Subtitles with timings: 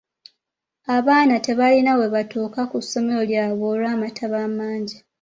[0.95, 4.97] Abaaana tebalina bwe batuuka ku ssomero lyabwe olw'amataba amangi.